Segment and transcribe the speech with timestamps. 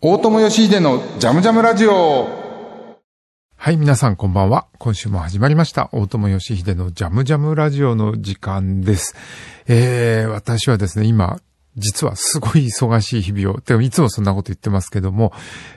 [0.00, 2.28] 大友義秀のジャムジャムラジオ。
[3.56, 4.68] はい、皆さんこんばんは。
[4.78, 5.88] 今週も始まりました。
[5.90, 9.16] 大友義秀のジャムジャムラジオの時間です。
[9.66, 11.40] えー、私はですね、今、
[11.76, 15.32] 実はすごい忙しい日々を、でもいつもそんなこと言ってますけども、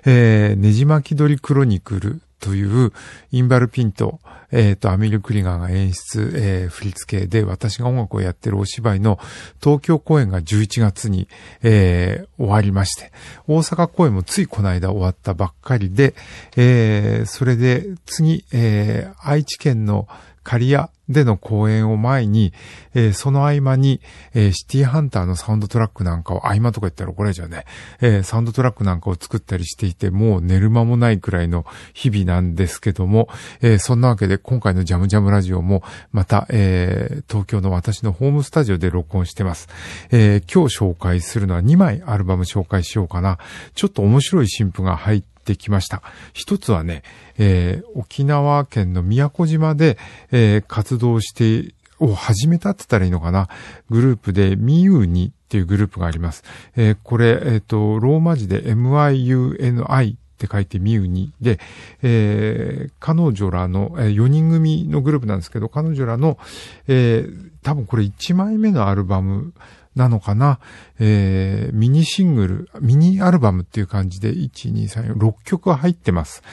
[0.06, 2.92] えー、ねじ巻き鳥クロニクルという
[3.32, 4.20] インバルピント、
[4.52, 9.20] えっ、と、アミル・クリガーが演出、えー、振り付けで私が音楽をやってるお芝居の
[9.64, 11.30] 東京公演が11月に、
[11.64, 13.12] えー、終わりまして、
[13.48, 16.16] 大阪公演もついこの間終わったばっかりで、
[16.58, 20.08] えー、それで次、えー、愛知県の
[20.44, 22.54] 刈谷での公演を前に、
[22.94, 24.02] えー、その合間に、
[24.34, 27.66] えー、シティハンターのサウンドトラックなんかを、合間とか言ったら怒られちゃうね、
[28.02, 33.30] えー、サウンドトラックなんかを作ったりしていて、もう寝る間もないくらいの日々なんですけども、
[33.62, 39.70] えそんなわけで今回のジャムジャムラジオも、また、え東京の私のホームスタジオで録音してます。
[40.12, 43.38] え今日紹介するのは2枚アルバム紹介しようかな。
[43.76, 46.02] ちょっと面白い新譜が入ってってきました。
[46.34, 47.04] 一つはね、
[47.38, 49.98] えー、沖縄県の宮古島で、
[50.32, 53.48] えー、活動して、を始めたって言ったらいいのかな。
[53.90, 56.44] グループで、ミユニっていうグループがあります。
[56.76, 61.60] えー、これ、えっ、と、ローマ字で MIUNI って書いてミユニで、
[62.02, 66.40] えー、彼女らの、えー、4人組のグループなんですけど、彼女らの、
[66.88, 69.54] えー、多分これ1枚目のアルバム、
[69.96, 70.60] なのかな、
[71.00, 76.44] えー、ミニシングル、ミニアルバムっていう感じで、1、2、3、4、6曲入ってます。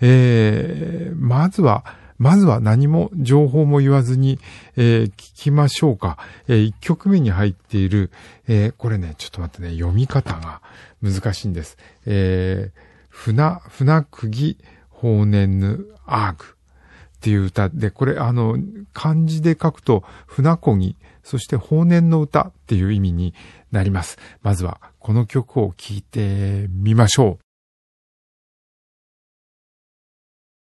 [0.00, 1.84] えー、まずは、
[2.18, 4.40] まずは何も情報も言わずに、
[4.76, 6.18] えー、聞きましょうか。
[6.48, 8.10] えー、1曲目に入っている、
[8.48, 10.60] えー、これね、ちょっと待ってね、読み方が
[11.00, 11.78] 難しいんです。
[12.06, 14.58] えー、船、船釘、
[14.90, 16.57] 法年ぬ、アーグ。
[17.18, 18.56] っていう歌で、これあの、
[18.92, 23.34] 漢字で書くと、船こぎ、そして法年の歌っていう意味に
[23.72, 24.18] なります。
[24.42, 27.44] まずは、この曲を聴いてみましょう。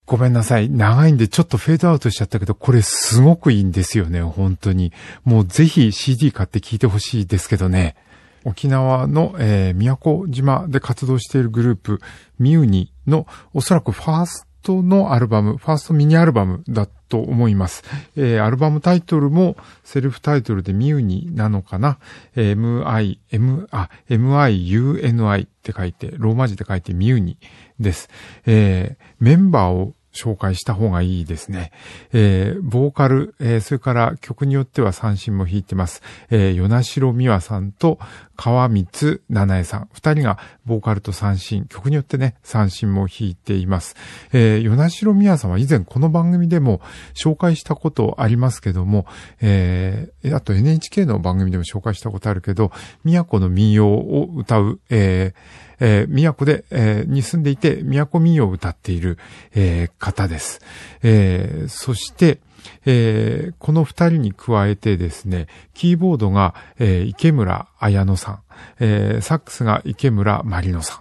[0.07, 0.71] ごめんなさい。
[0.71, 4.93] 長いんでちょっとフェードアウトしちゃったけど、これすごくいいんですよね、本当に。
[5.25, 7.97] もうぜひ CD 買って聴いてほしいですけどね。
[8.45, 12.01] 沖縄の、えー、宮古島で活動しているグループ、
[12.39, 17.85] ミューニのおそらくファーストのアルバム、ファーストミニアルバムだと思います。
[18.17, 21.99] えー、アルバムタイトルもセルフタイトルでミューニなのかな、
[22.35, 27.39] え、MI、M、あ、MIUNI って書いて、ローマ字で書いてミューニ
[27.79, 28.09] です。
[28.45, 31.71] えー、メンバーを紹介した方がいいですね。
[32.13, 36.03] えー、ボーカル、えー、それから曲によっては三振も弾いてます。
[36.31, 37.99] えー、与那城美和さんと
[38.37, 39.89] 川光七重さん。
[39.93, 43.95] 二人がボーカルと三振、曲によってね、三振も弾いています。
[44.33, 46.81] えー、与那城美和さんは以前この番組でも
[47.15, 49.07] 紹介したことありますけども、
[49.41, 52.73] えー、あと NHK の番組でも紹介したことあるけど、
[53.05, 59.19] 宮古の民謡を歌う、えーえー、宮古で、えー、に住んでいて、宮古民謡を歌っている、
[59.55, 60.61] えー、方です。
[61.03, 62.39] えー、そして、
[62.85, 68.41] えー、この二人に加えてですね、キーボードが、えー、池村彩乃さん、
[68.81, 71.01] えー、サックスが池村まりのさん。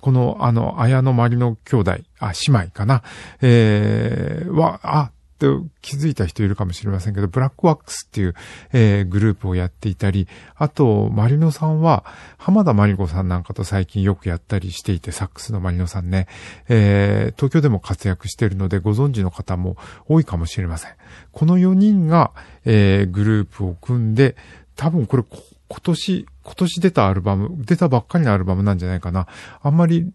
[0.00, 1.90] この、あの、綾野まりの兄弟、
[2.20, 3.02] あ、姉妹かな、
[3.42, 8.34] えー、は、あ、って気づいた人いるかもしれませんけど、ブラックワックスっていう、
[8.72, 10.26] えー、グループをやっていたり、
[10.56, 12.04] あと、マリノさんは、
[12.38, 16.26] 浜田マリコさんなんかと最近よくやったりしていて、サックスのマリノさんね、
[16.68, 19.76] えー、東京でも活躍しているので、ご存知の方も
[20.08, 20.92] 多いかもしれません。
[21.32, 22.32] この4人が、
[22.64, 24.36] えー、グループを組んで、
[24.74, 25.24] 多分これ、
[25.68, 29.26] 今年、今年出たアルバム、出たばっかりのアルバムなんじゃないかな。
[29.62, 30.12] あんまり、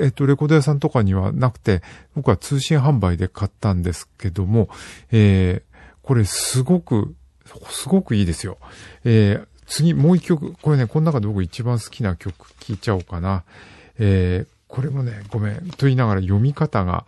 [0.00, 1.82] えっと、レコード屋さんとかにはなくて、
[2.14, 4.70] 僕は通信販売で買ったんですけども、
[5.12, 7.14] えー、これすごく、
[7.70, 8.58] すごくいいですよ。
[9.04, 13.44] えー、次、もう一曲、これね、この中で僕一番好きな曲聴いちゃおうかな。
[13.98, 17.04] えー、これもね、ごめん、と言いながら読み方が、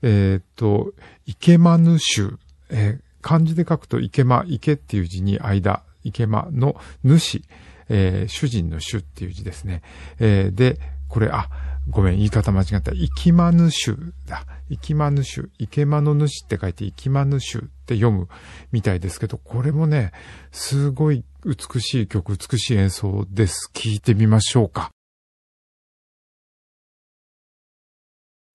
[0.00, 0.92] えー、っと、
[1.26, 2.38] 池間ぬ州、
[2.70, 7.42] えー、漢字で書くと池間、池っていう字に間、池間の主、
[7.88, 9.82] えー、主人の主っていう字ですね。
[10.18, 10.78] えー、で、
[11.08, 11.48] これ、あ、
[11.90, 12.92] ごめん、言い方間違った。
[12.92, 13.96] 生きまぬ主
[14.26, 14.44] だ。
[14.70, 15.50] 生きまぬ主。
[15.58, 18.28] 池間の主って書いて生きまぬ主って読む
[18.72, 20.12] みたいですけど、これもね、
[20.50, 23.70] すごい美しい曲、美しい演奏です。
[23.74, 24.90] 聴いてみましょうか。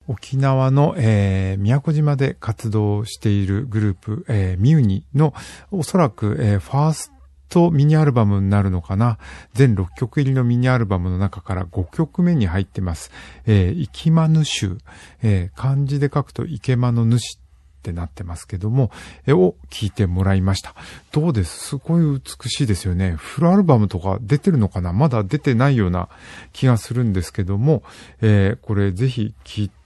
[0.08, 5.36] 沖縄の、えー、宮古島で活動しているグループ、えー、ミュニの
[5.70, 7.12] おそらく、えー、ファース
[7.50, 9.18] トミニアルバムになるのかな
[9.54, 13.12] 全6曲入りのミニアルバムの中から5曲目に入ってます。
[13.46, 14.78] えー、生きまぬしゅ、
[15.22, 17.42] えー、漢字で書くと池間の主っ
[17.80, 18.92] ってなってますけども、
[19.26, 20.76] え、を聞いてもらいました。
[21.12, 21.70] どうです？
[21.70, 23.12] すごい美しいですよね。
[23.12, 24.92] フルアルバムとか出てるのかな？
[24.92, 26.10] まだ出てないような
[26.52, 27.84] 気がするんですけども、
[28.22, 29.79] えー、これぜひ聞いて、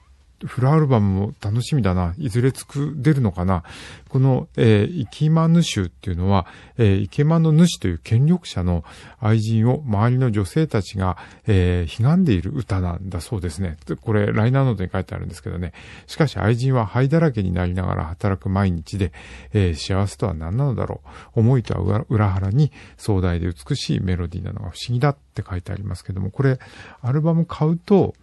[0.46, 2.14] フルアルバムも楽しみだな。
[2.18, 3.64] いずれつく、出るのかな。
[4.10, 6.46] この、えー、イキマヌ州っていうのは、
[6.78, 8.84] えー、イケマの主という権力者の
[9.20, 11.18] 愛人を周りの女性たちが、
[11.48, 13.78] えー、悲んでいる歌なんだそうですね。
[14.02, 15.74] これ、ライナーノートに書いてあるんですけどね。
[16.08, 19.12] しかし愛人は灰だらけになりながら働く毎日で、
[19.54, 21.02] えー、幸せとは何なのだろ
[21.36, 21.40] う。
[21.40, 26.60] 思いとは裏腹に壮大で美しいメロディーなのが不思議だって書いてありますけども、これ、
[27.02, 28.14] アルバム買うと、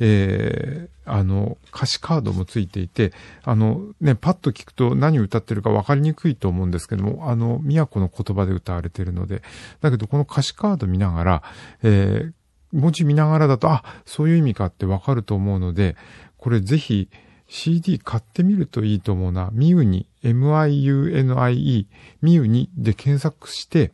[0.00, 3.12] えー、あの、歌詞カードもついていて、
[3.42, 9.42] あの、ね、パッと聞くと何歌ってるか分かりにくいと思うんですけども、あの、都の言葉で歌われてるので、
[9.80, 11.42] だけどこの歌詞カード見ながら、
[11.82, 12.32] えー、
[12.72, 15.96] 文字見ながらだと、あ、そういう意味かって分かると思うので、
[16.38, 17.08] これぜひ
[17.48, 19.50] CD 買ってみるといいと思うな。
[19.52, 21.86] ミウニ、M-I-U-N-I-E、
[22.22, 23.92] ミウニで検索して、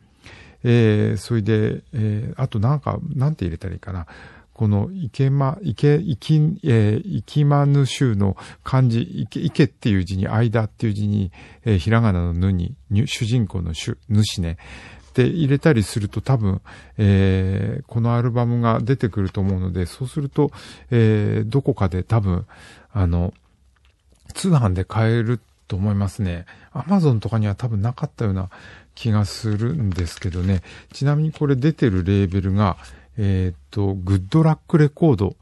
[0.63, 4.05] えー、それで、えー、あとなんか、なんて入れたらいいかな。
[4.57, 11.31] この池間、池、池、えー、池間ぬ州の漢字、池、池っていう字に、間っていう字に、
[11.63, 12.75] えー、ひらがなのぬに、
[13.05, 14.57] 主人公の主、主ね。
[15.13, 16.61] で入れたりすると多分、
[16.97, 20.51] えー、このアルバムが出てくると思うので、そうすると、
[20.89, 22.47] えー、どこかで多分、
[22.91, 23.33] あの、
[24.33, 26.45] 通販で買えると思いますね。
[26.71, 28.49] アマゾンとかには多分なかったような
[28.95, 30.63] 気がするんですけどね。
[30.93, 32.77] ちなみにこれ出てるレーベルが、
[33.17, 35.33] えっ、と、グッドラックレコードっ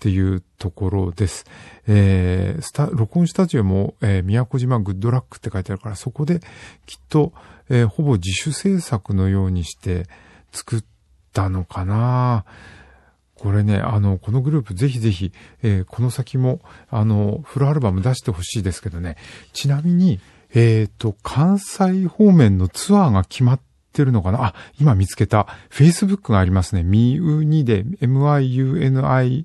[0.00, 1.44] ていうところです。
[1.86, 6.40] えー、スタ、録音スタジオも、えー、宮古島グッドラックって書いてあるから、そこで
[6.86, 7.32] きっと、
[7.68, 10.06] えー、ほぼ自主制作のようにして
[10.52, 10.84] 作っ
[11.32, 12.44] たのかな
[13.34, 15.32] これね、あの、このグループぜひぜひ、
[15.62, 16.60] えー、この先も、
[16.90, 19.16] あの、フルアルバム出してほしいですけどね。
[19.54, 20.20] ちなみに、
[20.52, 23.60] えっ、ー、と、関西方面のツアーが決まっ
[23.90, 24.44] ってるのかな？
[24.44, 25.48] あ、今見つけた。
[25.68, 26.84] Facebook がありますね。
[26.84, 29.44] ミウニで、MIUNI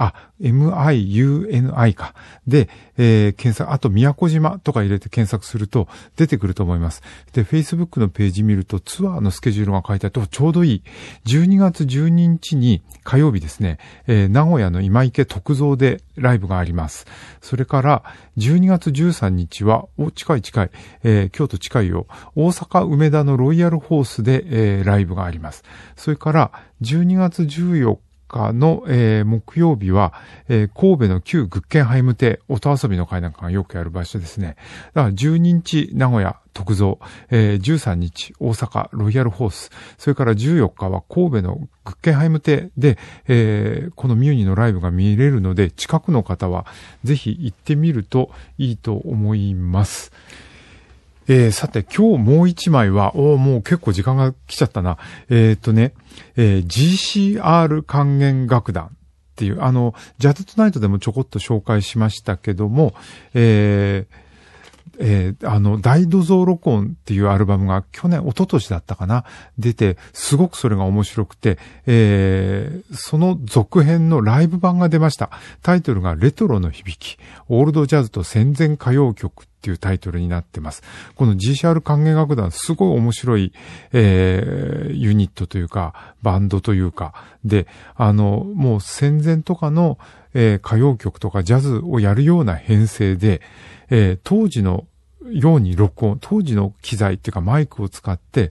[0.00, 2.14] あ、MIUNI か。
[2.46, 7.02] で、えー、検索、あと宮古島とか入れて検索すると出てくると思います。
[7.34, 10.82] で、Facebook のページ見るとツアーのスケジュールが書いてあるとちょうどいい。
[11.26, 17.06] 12月12日に火曜日ですね、えー、名古屋の今池特造でライブがあります。
[17.42, 18.02] それから、
[18.38, 20.70] 12月13日は、お、近い近い、
[21.02, 25.62] えー、京都近いよ、大阪梅田のロイヤルホースで、えー、ライブがあります。
[25.96, 27.98] それから、12月14
[28.30, 30.14] 日、の、えー、木曜日は、
[30.48, 34.56] えー、神戸の旧グッケンハイム邸、音遊びの会なんかがよくやる場所ですね。
[34.94, 36.98] だから12日名古屋特造、
[37.30, 42.98] えー、13日大阪ロイヤルホース、それから14日は神戸のグッケンハイム邸で、
[43.28, 46.66] えー、このミューニのライブが見れるので、近くの方は
[47.04, 50.12] ぜひ行ってみるといいと思います。
[51.32, 54.98] えー、さて、今日もう一枚は、おもう結構時間が来ちゃったな。
[55.28, 55.94] えー、っとね、
[56.36, 58.88] えー、GCR 還元楽団っ
[59.36, 62.94] ていう、あの、ジャズトナイトでもちょこっと紹介しましたけども、
[63.34, 64.29] えー、
[65.00, 69.24] えー、あの、大土蔵録音っていうアルバムが去年、一昨年だったかな
[69.58, 75.30] 出て、すごくそれが面白くて、えー、その続編のライブ版が出ました。
[75.62, 77.18] タイトルがレトロの響き、
[77.48, 80.82] オールドジャズと戦前歌謡曲っていうタイトルになってます。
[81.14, 83.52] この GCR 歓迎楽団、すごい面白い、
[83.92, 89.98] えー、ユニットというか、バンドというか、で、あの、もう戦前とかの、
[90.34, 93.40] えー、歌謡曲とかジャズをやるような編成で、
[93.90, 94.86] えー、当時の
[95.26, 98.50] ように録音、当時の機材っていうかマイクを使って、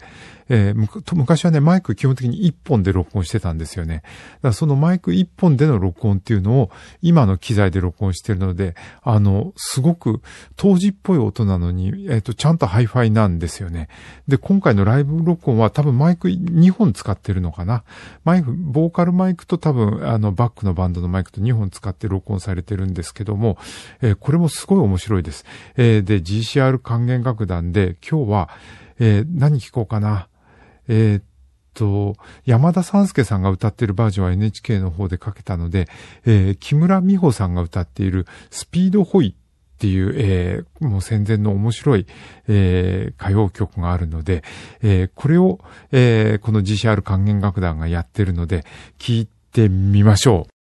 [0.50, 3.96] えー、昔はね、マイク基本的に一本で録音してたんですよね。
[3.96, 4.08] だか
[4.50, 10.22] らそのマイク一本での録音っていうのを今の機材で録音してるので、あの、すごく
[10.56, 13.88] 当時っぽい音なのに、えっ、ー、と、ちゃんとハイファイなんですよね。
[14.28, 17.84] で、今回のライブ録音は多分マイク2本使ってるのかな。
[18.24, 23.58] マイク、ボーカルマイクと多分、あの、バックのバンドのマイクと2本使って録音されてるんですけども、
[24.02, 25.46] えー、これもすごい面白いです。
[25.76, 28.50] えー、で、GCR 還元楽団で今日は、
[29.00, 30.29] えー、何聞こうかな。
[30.90, 31.24] えー、っ
[31.74, 35.88] と、山田三助さんが歌ってるバージョンは NHK の方でかけたので、
[36.26, 42.06] えー、木村美穂さんが歌っているスピードホイっていう、えー、もう戦前の面白い、
[42.50, 44.44] えー、歌謡曲があるので、
[44.82, 45.60] えー、これを、
[45.94, 48.66] えー、この GCR 還元楽団がやってるので、
[48.98, 50.59] 聞いてみましょう。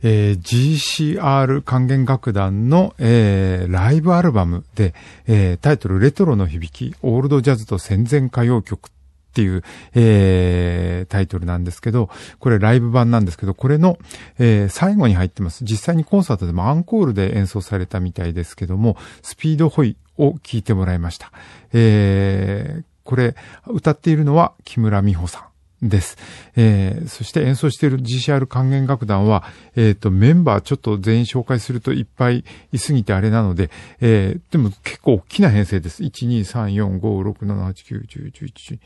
[0.00, 4.94] えー、GCR 還元楽団の、えー、ライブアルバムで、
[5.26, 8.90] えー、タイトルレトロの響き、オールドジャズと戦前歌謡曲っ
[9.34, 9.64] ていう、
[9.94, 13.98] えー、タイトルなんですけど、これライブ版なんですけど、これの、
[14.38, 15.64] えー、最後に入ってます。
[15.64, 21.32] 実際にコンサートでもアンコールで演奏されたみたいですけども、スピードホイを聞いてもらいました。
[21.72, 23.34] えー、これ、
[23.66, 25.47] 歌っているのは木村美穂さん。
[25.82, 26.16] です。
[26.56, 29.44] えー、そして演奏している GCR 管弦楽団は、
[29.76, 33.70] えっ、ー、と、メンバーちょっと全員紹介するといっぱいいすぎてあれなので、
[34.00, 36.02] えー、でも結構大きな編成です。
[36.02, 38.78] 1、2、3、4、5、6、7、8、9、10、11、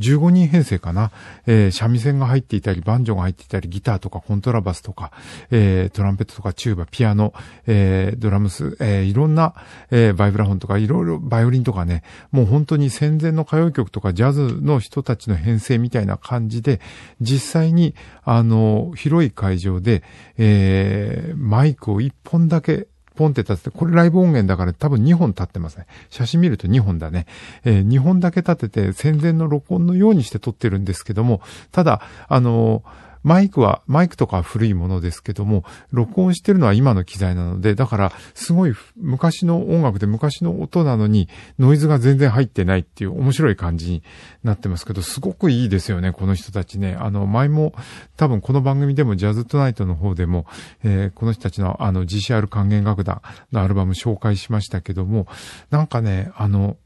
[0.00, 1.10] 15人編成かな。
[1.46, 5.12] えー、三味線が入っていたり、バンジョが入っていたり、ギターとかコントラバスとか、
[5.50, 7.34] えー、トランペットとかチューバ、ピアノ、
[7.66, 9.54] えー、ドラムス、えー、いろんな、
[9.90, 16.80] えー、バイブラフォンとか、いろいろバイオリンとかね、もう本当に戦前の歌謡曲とかジャズの人たちの編成みたいな感じで、
[17.20, 20.04] 実際に、あの、広い会場で、
[20.38, 25.86] えー、マイクを一本だけポンって立てて、これライブ音源だから多分2本立ってますね。
[26.08, 27.26] 写真見ると2本だね。
[27.64, 44.02] えー、2本だけ立てて戦前の録音のようにして撮ってるんですけども、ただ、あのーマイクは、マイクとかは古いものですけども、録音してるのは今の機材なので、だから、すごい昔の音楽で昔の音なのに、ノイズが全然入ってないっていう面白い感じに
[44.42, 46.96] なってますけど、すごくいいですよね、この人たちね。
[46.98, 47.74] あの、前も、
[48.16, 50.46] 多分この番組でもジャズトナイトの方でも、
[50.82, 53.22] えー、この人たちのあの GCR 還元楽団
[53.52, 55.26] のアルバム紹介しましたけども、
[55.70, 56.76] なんかね、あの、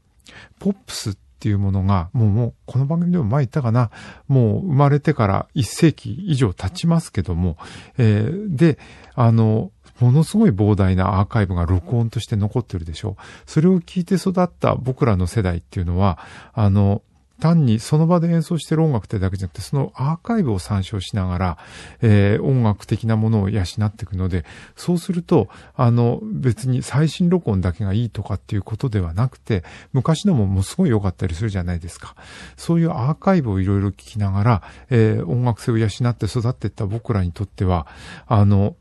[0.59, 3.91] ポップスってっていうものが、もうもう、この番組でも前言ったかな、
[4.27, 7.57] もう生まれてから1世紀以上経ちますけども、
[7.97, 8.79] えー、で、
[9.15, 13.49] あの、ものすごい膨大なアーカイブが録音として残ってるでしょう。
[13.49, 16.19] それを聞いて育った僕らの世代っていうのは、
[16.53, 17.01] あの、
[17.39, 21.57] 単にその場で演奏してる音楽ってだけじゃなくて、そのアーカイブを参照しながら、
[22.01, 29.63] えー、音楽的なものを養っていくので、そうすると、あの、別に最新録音だけがいいとかっていうことではなくて、
[29.93, 32.15] 昔のももうすごい良かったりするじゃないですか。
[32.55, 37.87] そういうアーカイブをいろいろ聞きながら、えー、音楽性を養って育っていった僕らにとっては、
[38.27, 38.75] あの、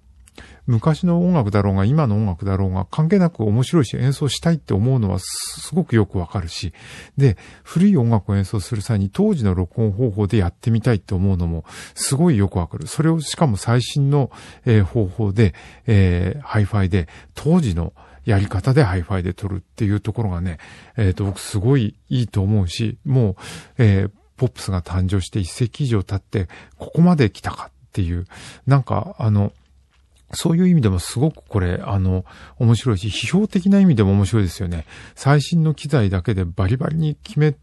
[0.67, 6.73] 昔の音楽だろうが、今の音楽だろうが、関係なく面白いし演奏したいって思うのはすごくよくわかるし、
[7.17, 11.65] で、古い音楽を演奏する際に当時の録音方法でやってみたいって思うのも
[11.95, 12.87] すごいよくわかる。
[12.87, 14.31] それをしかも最新の、
[14.93, 15.55] 方法で、
[15.87, 17.93] えー、ハイファイで、当時の
[18.25, 20.59] やり方でハイファイで撮るっていうところがね、
[20.97, 23.37] えっ、ー、と、僕すごいいいと思うし、もう、
[23.79, 26.49] えー、ポップスが誕生して一世紀以上経って、
[26.79, 28.27] ここまで来たかっていう、
[28.67, 29.53] なんか、あの、
[30.35, 32.25] そういう意味でもすごくこれ、あの、
[32.59, 34.87] 面白いし、批評的な意味でも面白いですよね。
[35.15, 37.55] 最新の機材だけでバリバリに決め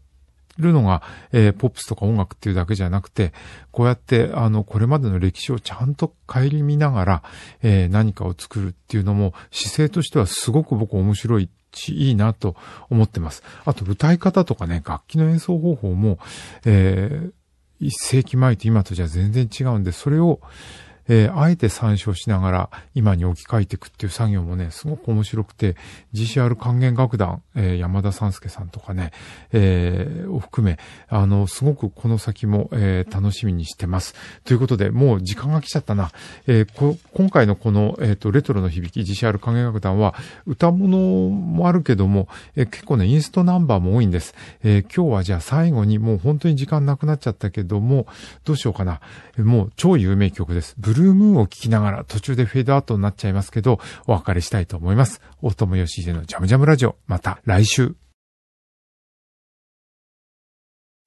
[0.58, 1.02] るのが、
[1.32, 3.32] えー、ポップスとか音楽っていうだけじゃなくて、
[3.70, 7.22] こうやって、あの、これまでの歴史をちゃんと顧みながら、
[7.62, 11.48] えー、何かを作るっていうのも、姿勢としてはすごく僕面白い、
[11.88, 12.54] いいなと
[12.90, 13.42] 思ってます。
[13.64, 16.18] あと、歌い方とかね、楽器の演奏方法も、
[16.66, 17.32] えー、
[17.80, 20.40] 一世紀前と今とじゃ全然違うんで、それを、
[21.08, 25.76] えー、あえて参照しながら今に置き換えていくっていう作業もね、すごく面白くて、
[26.14, 29.12] GCR 還元楽団、えー、山田三介さんとかね、
[29.52, 30.78] えー、を含め、
[31.08, 34.14] あの、すごくこの先も、えー、楽しみにしてます。
[34.44, 36.10] ということで、もう時間が来ちゃったな。
[36.46, 40.14] えー、今回のこの、えっ、ー、と、レトロの響き GCR 還元楽団は、
[40.46, 44.34] 歌物もあるけども、えー、結構ね、インストナンバーも多いんです。
[44.62, 48.06] えー、今日はじゃあ最後にもう本当に時間なくなっちゃったけども、
[48.44, 49.00] どうしようかな。
[49.38, 50.74] もう超有名曲です。
[50.78, 55.20] ブルームーンを聞きながら途中でフェードアウトになっちゃいますけど、お別れしたいと思います。
[55.40, 57.94] 大友義秀のジャムジャムラジオ、また来週。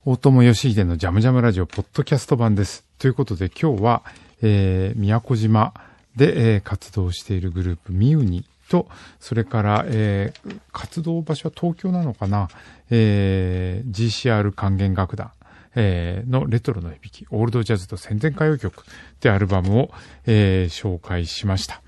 [0.06, 2.86] 大友義秀のジャムジャムラジオ、ポッドキャスト版です。
[3.00, 4.04] ということで今日は、
[4.42, 5.74] えー、宮古島
[6.16, 8.88] で、えー、活動しているグループ、ミウニと、
[9.20, 12.50] それから、えー、活動場所は東京なのかな、
[12.90, 15.32] えー、GCR 還元楽団、
[15.76, 18.84] えー、のレトロの響き、オールドジャズと戦前歌謡曲っ
[19.20, 19.92] てアルバムを、
[20.26, 21.82] えー、紹介しました。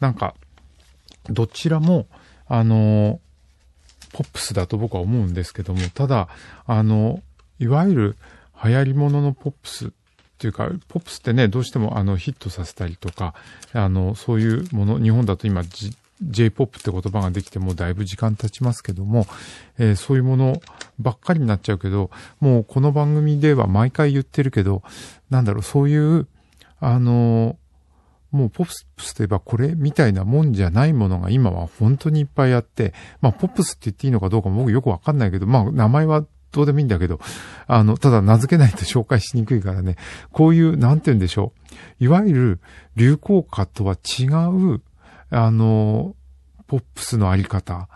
[0.00, 0.34] なんか、
[1.30, 2.06] どちらも、
[2.46, 3.20] あの、
[4.12, 6.28] ポップスだと僕は思うんですけども、ただ、
[6.66, 7.22] あの、
[7.58, 8.16] いわゆる
[8.62, 9.90] 流行り物のポップスっ
[10.38, 13.34] ていうか、ポップスってね、どうしてもあのヒットさせたりとか、
[13.72, 15.62] あの、そういうもの、日本だと今
[16.30, 19.26] J-POP って言葉ができてもだいぶ時間経ちますけども、
[19.78, 20.60] えー、そういうもの
[20.98, 24.82] ばっかりになっちゃうけど、もうこの番組では毎回言ってるけど、
[25.30, 26.26] なんだろう、そういう、
[26.80, 27.56] あの
[28.30, 37.20] もうポップスといえばこれみたいなもんじゃないものが今は本当にいっぱいあって、まあポップスって言っていいのかどうかも僕よくわかんないけど、まあ名前はどうでもいいんだけど、
[37.66, 39.96] あの、ただ名付けないと紹介しにくいからね、
[40.32, 41.52] こういう、なんて言うんでしょ
[42.00, 42.04] う。
[42.04, 42.60] いわゆる
[42.96, 44.26] 流行歌とは違
[44.76, 44.80] う
[45.30, 46.14] あの、
[46.66, 47.88] ポップスのあり方。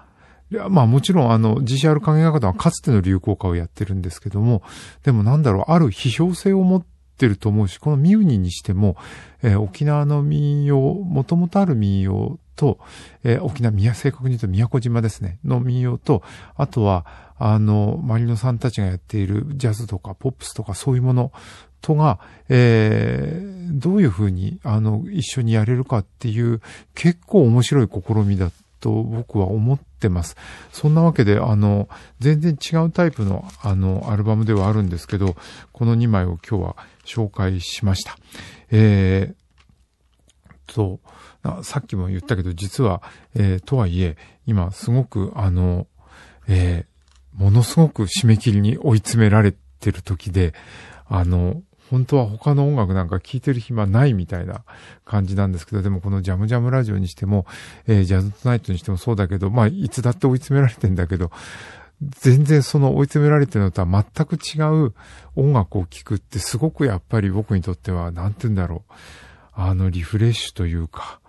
[0.50, 4.62] いや、まあもちろんあの GCR 影画はかつての流行歌をやってるんですけども、
[5.02, 6.87] でもなんだろう、ある批評性を持っ
[7.18, 8.97] てると思うし、このミウニにしても、
[9.42, 12.78] えー、沖縄の民謡、もともとある民謡と、
[13.25, 16.23] えー、沖縄、宮、正確に言うと宮古島ですね、の民謡と、
[16.56, 17.04] あとは、
[17.38, 21.32] あの、マリノさんたちがやっているジャズとかポップスとかそういうもの
[21.80, 22.18] とが、
[22.49, 26.61] えー、どういうふうに、あの、一緒にやれるかっていう、
[26.94, 30.37] 結構面白い試みだと僕は思ってます。
[30.73, 31.88] そんなわけで、あの、
[32.20, 35.37] 全然違うタイプの、あの、アルバムではあるんですけど、
[35.73, 38.16] この2枚を今日は紹介しました。
[38.70, 41.00] えー、と、
[41.62, 43.02] さっきも言ったけど、実は、
[43.35, 44.16] えー、とはいえ、
[44.47, 45.87] 今すごく、あの、
[46.47, 50.54] えー、ものすごく締め切りに追い詰められてる時で、
[51.06, 54.62] あの、本当は他の音楽なんか聴いてる暇ないみたいな
[55.04, 57.47] 感じなんですけど、でもこのジャムジャムラジオにしても、
[57.87, 61.30] えー、ジャズトナイトにしてもそうだけど、まあ、いつだって追い詰められてんだけど、
[62.00, 64.95] 全然その追い詰められてるのとは全く違う
[65.35, 68.92] 音楽を聴くってすごくやっぱり僕にとっては、なんて言うんだろう。
[69.54, 71.21] あの、リフレッシュというか、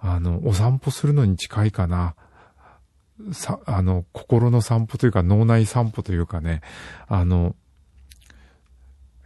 [0.00, 2.14] あの、お散歩するのに近いかな。
[3.32, 6.62] さ、あの、心の散歩というか脳内散歩というかね、
[7.06, 7.54] あの、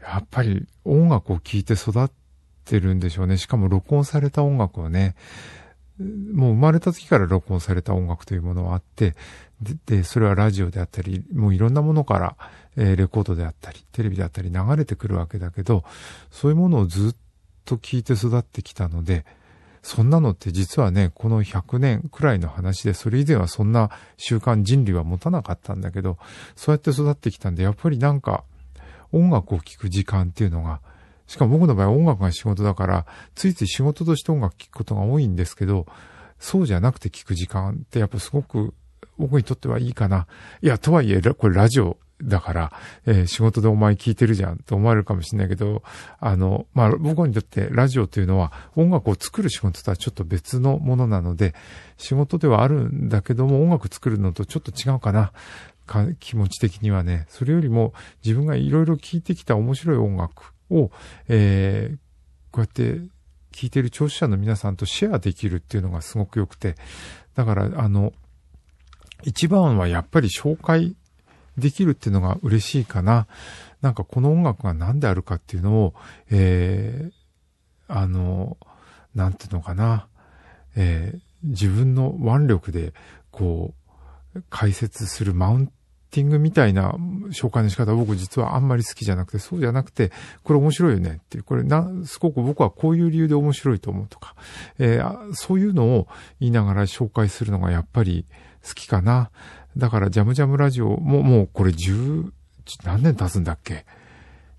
[0.05, 2.11] やっぱり音楽を聴いて育っ
[2.65, 3.39] てるんでしょうね。
[3.39, 5.17] しかも録音された音楽をね、
[5.99, 9.15] もう生まれた時から録音された音楽というものはあって、
[9.61, 12.37] で、でそれはラジオであったり、もういろんなものから、
[12.77, 15.85] えー、レコードであったり、テレビであったり流れてくるわけだけど、
[16.31, 17.17] そういうものをずっ
[17.65, 19.25] と聞いて育ってきたので、
[19.83, 26.19] そんなのって実はね、この100年くらいの話で、それ以前はそんな習慣人類は持たなかったんだけど、
[26.57, 28.45] そうやって育ってきたんで、やっぱりなんか、
[29.15, 30.81] 音楽を聴く時間っていうのが、
[31.27, 35.87] しかも僕の場合は音楽が仕事だから、ついつい仕事として音楽聴くことが多いんですけど、
[36.39, 38.75] そうじゃなくて聴く時間ってやっぱすごく
[39.17, 40.27] 僕にとってはいいかな。
[40.61, 42.73] いや、とはいえ、これラジオだから、
[43.07, 45.83] えー、仕事でお前聞いてるじゃんと思われるかもしれないけど、
[46.21, 51.55] あの、まあ、僕にとってラジオというのは音楽を作る仕事とはちょっと別のものなので、
[51.97, 55.33] 仕事ではあるんだけども音楽作るのとちょっと違うかな。
[55.87, 57.93] か気持ち的にはね、それよりも
[58.25, 60.91] 自分がいろいろ聴いてきた面白い音楽を、
[61.29, 61.99] えー、
[62.51, 63.01] こうやって
[63.53, 66.75] 聴いてる聴取者の皆さんとシェアできるっていうのがすごく良くて、
[67.35, 68.13] だから、あの、
[69.23, 70.97] 一番はやっぱり紹介
[71.57, 73.27] できるっていうのが嬉しいかな。
[73.81, 75.95] なんかこの音楽が何であるかっていうのを、
[76.31, 77.13] えー、
[77.89, 78.57] あの、
[79.15, 80.09] なんていうのかな。
[80.77, 82.93] えー、自分の腕力で、
[83.31, 83.75] こ
[84.35, 85.73] う、解説するマウン
[86.15, 86.93] ティングみたいな
[87.33, 90.13] 紹介の仕方僕実はあんまり好きじゃなくて、そうじゃなくて、
[90.45, 94.37] これ面白いよねっていう、これな、すごく僕はこういう理由で面白いと思うとか、
[94.79, 96.07] えー、そういうのを
[96.39, 98.27] 言いながら紹介するのがやっぱり
[98.65, 99.33] 好きかな。
[99.77, 102.31] だからジャムジャムラジオももうこれ10、
[102.85, 103.85] 何年経つんだっけ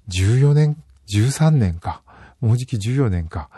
[0.09, 0.75] ?14 年、
[1.07, 2.01] 13年か。
[2.41, 3.49] もうじき14年か。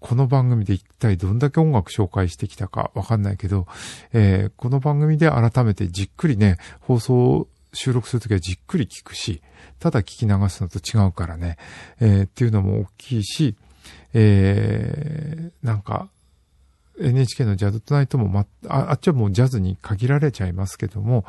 [0.00, 3.66] この番組で一体どんだけ音楽紹介してきたかわかんないけど、
[4.12, 9.42] えー、この番組で改めてじっくりね、放送収録するときはじっくり聞くし、
[9.78, 11.58] ただ聞き流すのと違うからね、
[12.00, 13.56] えー、っていうのも大きいし、
[14.14, 16.08] えー、なんか、
[17.00, 21.24] NHK のジャズトナイトも、ま、ああっちはもうジャズに限られちゃいますけども、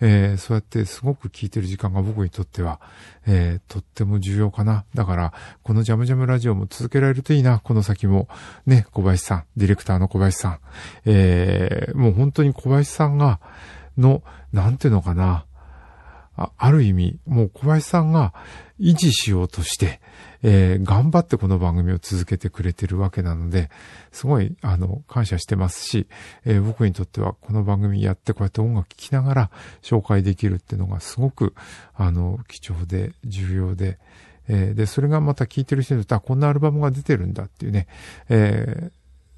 [0.00, 2.80] えー、そうやってすごく聴いてる時間が僕にとっては、
[3.26, 4.84] えー、とっても重要かな。
[4.94, 8.28] だから、このジャムジャムラジオも続けられるといいな、この先も。
[8.66, 10.58] ね、小林さん、ディレクターの小林さん。
[11.04, 13.40] えー、もう本当に小林さんが、
[13.96, 15.44] の、なんていうのかな。
[16.36, 18.32] あある意味、もう小林さんが
[18.78, 20.00] 維持しようとして、
[20.42, 23.70] えー、頑張ってこの番組を続けてくれてるわけなので、
[24.12, 26.06] すごい、あの、感謝してますし、
[26.44, 29.50] えー、僕にとってはこの番組やってこうやって音楽聴きながら
[29.82, 31.54] 紹介できるっていうのがすごく、
[31.94, 33.98] あの、貴重で重要で、
[34.48, 37.86] えー、で、それがまた聴いてる人にとってはこんなアルバムが出てるんだっていうね、
[38.28, 38.90] え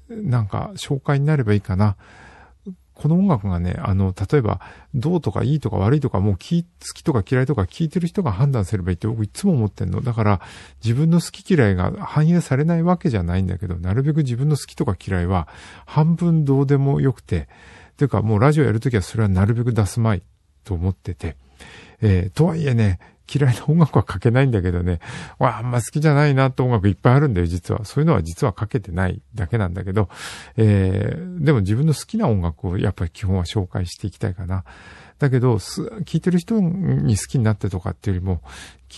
[0.09, 1.97] ー、なんか紹介になればいいかな。
[3.01, 4.61] この音楽がね、あの、例えば、
[4.93, 6.65] どうとかいいとか悪いとか、もう好き
[7.03, 10.01] とか嫌いとか聞いてる人が判断すればいいって僕いつも思ってんの。
[10.01, 10.41] だから、
[10.83, 15.47] 自分の好き嫌いが反映されないわけじゃないんだけど、なるべく自分の好きとか嫌いは、
[15.87, 17.49] 半分どうでもよくて、
[17.97, 20.21] というかもうラジオやるときはそれはなるべく出すまい
[20.63, 21.37] と思ってて、
[22.01, 22.99] えー、とはいえね、
[23.33, 24.99] 嫌いな音楽は書けないんだけどね、
[25.39, 27.85] わあんま好きじゃないなって音楽いっぱいあるんだよ、実は。
[27.85, 30.09] そういうのは実は書けてないだけなんだけど、
[30.57, 34.65] えー、でも自分の好きな音楽をやっぱり基本は紹介していきたいかな。
[35.17, 38.41] だけど、聞いてる人に好きになってとかっていうよりも、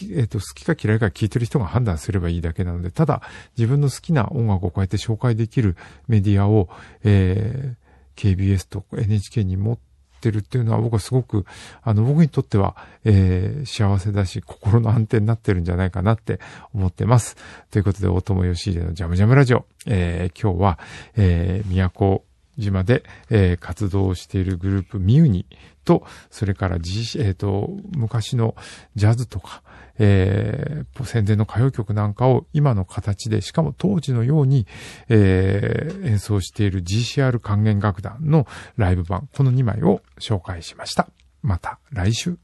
[0.01, 3.21] えっ、ー、と、好きか嫌いか聞いてる人が判断すればいいだけなので、ただ、
[3.57, 5.75] 自分の好きな音楽をこうやって紹介できる
[6.07, 6.69] メディアを、
[7.03, 9.92] えー、KBS と NHK に持って
[10.29, 11.45] ってるっていうのは僕はすごく、
[11.81, 16.39] あの、僕にとっては、えー、幸せだし、心の安定になってるんじゃないかなって
[16.73, 17.35] 思ってます。
[17.71, 20.79] ということで、大友義秀のジャムジャムラジオ、えー、今日は、
[21.17, 22.21] えー、宮古
[22.57, 25.45] 島で、えー、活動しているグループミュニ
[25.83, 28.55] と、それから G、えっ、ー、と、昔の
[28.95, 29.61] ジャズとか、
[29.99, 34.65] えー、戦前の歌謡曲なんかを今の形で、しかも当時のように、
[35.09, 41.09] えー、演奏している GCR 還元楽団のライブ版、この2枚を紹介しました。
[41.41, 42.42] また来週。